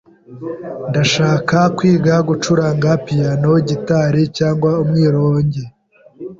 Ndashaka 0.89 1.57
kwiga 1.77 2.13
gucuranga 2.27 2.89
piyano, 3.05 3.51
gitari 3.69 4.21
cyangwa 4.37 4.71
umwironge. 4.83 5.63